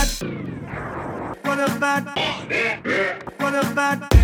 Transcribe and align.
about? 0.00 0.22
What 1.44 1.60
about? 1.60 2.18
What 3.38 3.54
about? 3.64 4.19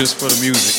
Just 0.00 0.18
for 0.18 0.30
the 0.30 0.40
music. 0.40 0.74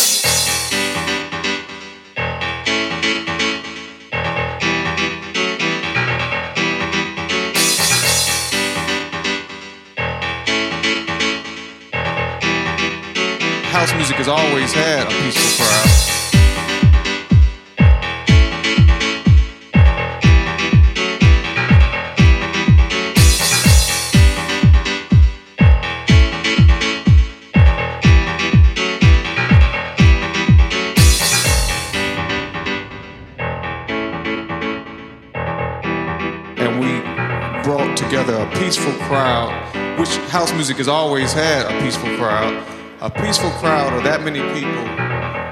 House 13.65 13.93
music 13.93 14.15
has 14.15 14.27
always 14.27 14.73
had 14.73 15.05
a 15.05 15.11
peaceful. 15.21 15.70
Has 40.81 40.87
always 40.87 41.31
had 41.31 41.67
a 41.67 41.79
peaceful 41.83 42.09
crowd. 42.17 42.57
A 43.01 43.09
peaceful 43.11 43.51
crowd 43.61 43.93
of 43.93 44.03
that 44.03 44.23
many 44.23 44.41
people 44.57 44.81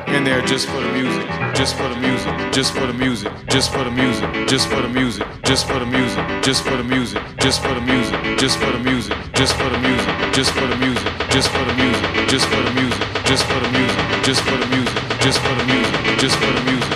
in 0.09 0.23
there 0.23 0.41
just 0.41 0.65
for 0.67 0.81
the 0.81 0.91
music, 0.91 1.29
just 1.53 1.77
for 1.77 1.87
the 1.87 1.97
music, 1.97 2.33
just 2.51 2.73
for 2.73 2.87
the 2.87 2.93
music, 2.93 3.31
just 3.47 3.69
for 3.69 3.83
the 3.85 3.91
music, 3.91 4.25
just 4.49 4.65
for 4.67 4.81
the 4.81 4.89
music, 4.89 5.29
just 5.45 5.67
for 5.67 5.77
the 5.77 5.85
music, 5.85 6.25
just 6.41 6.65
for 6.65 6.73
the 6.73 6.83
music, 6.83 7.21
just 7.29 7.61
for 7.61 7.61
the 7.61 7.93
music, 8.01 8.33
just 8.41 8.57
for 8.57 8.73
the 8.73 8.81
music, 8.81 9.13
just 9.37 9.61
for 9.61 9.69
the 9.69 9.77
music, 9.77 10.17
just 10.33 10.49
for 10.49 10.65
the 10.65 10.81
music, 10.81 11.13
just 11.29 11.45
for 11.45 11.61
the 11.61 11.77
music, 11.77 12.25
just 12.25 12.47
for 12.49 12.65
the 12.65 12.73
music, 12.73 13.05
just 13.21 13.45
for 13.45 13.59
the 13.59 13.69
music, 13.69 14.01
just 14.25 14.41
for 14.41 14.57
the 14.57 14.65
music, 14.73 15.05
just 15.21 15.39
for 15.39 15.53
the 15.53 15.65
music, 15.69 15.99
just 16.17 16.37
for 16.39 16.49
the 16.49 16.63
music, 16.65 16.65
music, 16.65 16.88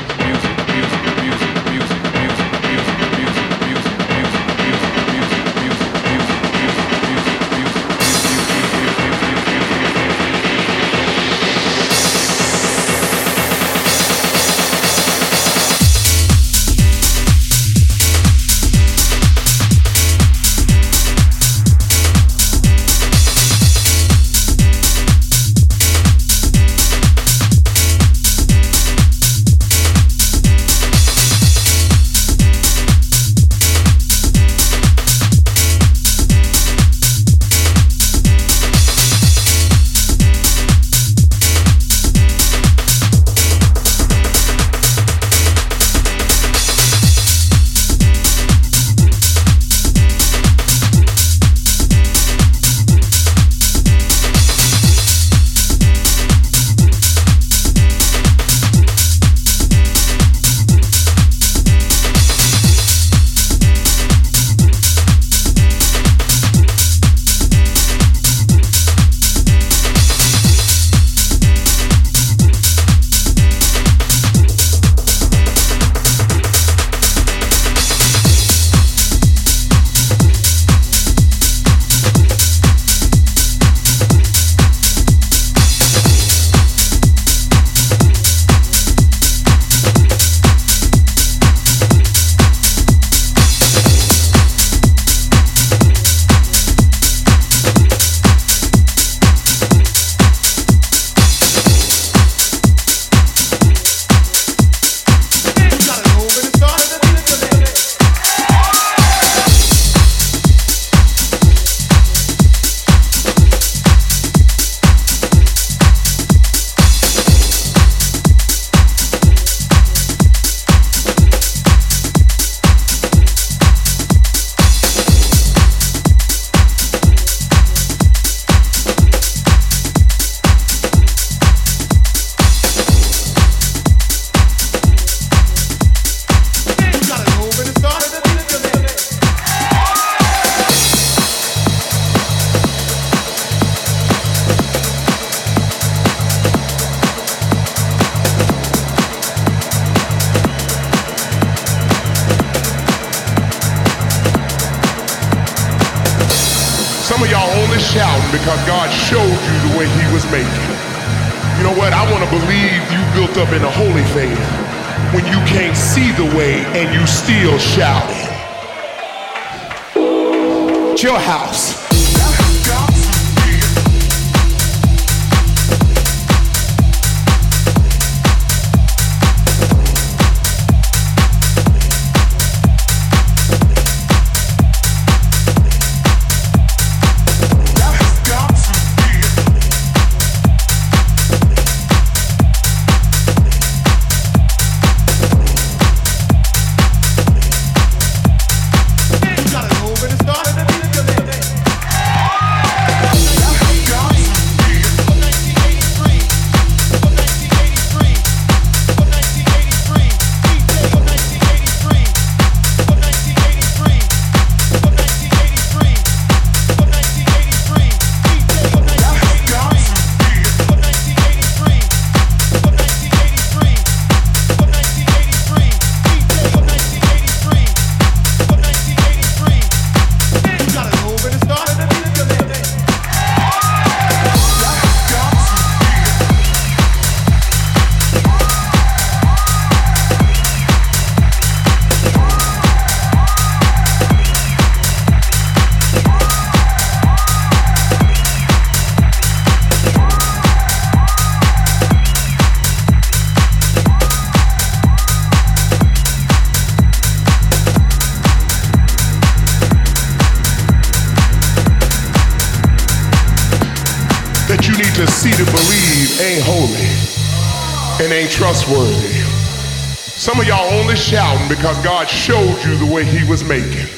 Some 270.23 270.39
of 270.39 270.47
y'all 270.47 270.71
only 270.79 270.95
shouting 270.95 271.49
because 271.49 271.77
God 271.83 272.07
showed 272.07 272.57
you 272.63 272.77
the 272.77 272.89
way 272.89 273.03
he 273.03 273.29
was 273.29 273.43
making. 273.43 273.89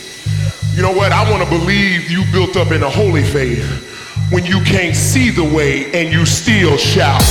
You 0.73 0.81
know 0.81 0.91
what? 0.91 1.11
I 1.11 1.29
want 1.29 1.43
to 1.43 1.47
believe 1.47 2.09
you 2.09 2.23
built 2.31 2.57
up 2.57 2.71
in 2.71 2.81
a 2.81 2.89
holy 2.89 3.23
faith 3.23 3.63
when 4.31 4.43
you 4.43 4.59
can't 4.61 4.95
see 4.95 5.29
the 5.29 5.43
way 5.43 5.85
and 5.93 6.11
you 6.11 6.25
still 6.25 6.77
shout. 6.77 7.21